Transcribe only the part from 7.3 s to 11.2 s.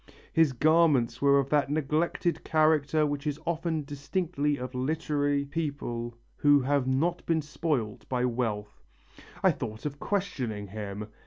spoilt by wealth.... "I thought of questioning him.